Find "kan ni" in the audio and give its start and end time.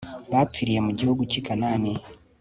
1.47-1.93